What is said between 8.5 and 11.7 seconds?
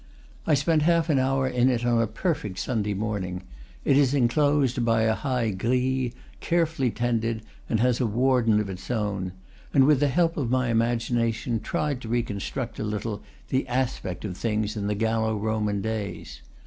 of its own), and with the help of my imagina tion